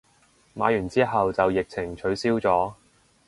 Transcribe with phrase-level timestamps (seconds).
[0.55, 2.73] 買完之後就疫情取消咗